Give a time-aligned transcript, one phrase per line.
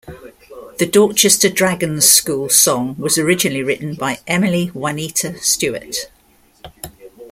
[0.79, 6.07] The Dorchester Dragon's School Song was originally written by Emily Juanita Stewart.